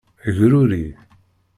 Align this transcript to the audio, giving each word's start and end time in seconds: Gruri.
Gruri. 0.25 0.95